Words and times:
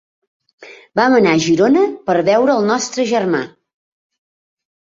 Vam 0.99 1.17
anar 1.17 1.33
a 1.37 1.41
Girona 1.43 1.83
per 2.09 2.15
veure 2.31 2.57
el 2.63 2.67
nostre 2.71 3.07
germà. 3.15 3.43